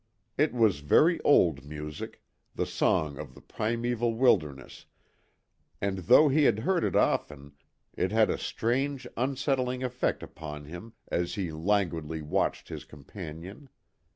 It 0.35 0.51
was 0.51 0.79
very 0.79 1.19
old 1.21 1.63
music, 1.63 2.23
the 2.55 2.65
song 2.65 3.19
of 3.19 3.35
the 3.35 3.39
primeval 3.41 4.15
wilderness, 4.15 4.87
and 5.79 5.99
though 5.99 6.27
he 6.27 6.45
had 6.45 6.57
heard 6.61 6.83
it 6.83 6.95
often, 6.95 7.51
it 7.93 8.11
had 8.11 8.31
a 8.31 8.37
strange, 8.39 9.05
unsettling 9.15 9.83
effect 9.83 10.23
upon 10.23 10.65
him 10.65 10.93
as 11.09 11.35
he 11.35 11.51
languidly 11.51 12.23
watched 12.23 12.69
his 12.69 12.83
companion. 12.83 13.69